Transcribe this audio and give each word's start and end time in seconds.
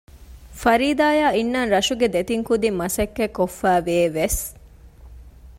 ފަރީދާއާ 0.61 1.27
އިންނަން 1.35 1.71
ރަށުގެ 1.73 2.07
ދެތިން 2.13 2.45
ކުދިން 2.47 2.77
މަސައްކަތް 2.81 3.35
ކޮށްފައިވޭ 3.37 3.95
ވެސް 4.17 4.41